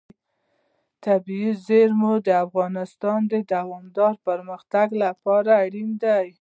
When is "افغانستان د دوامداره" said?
2.45-4.21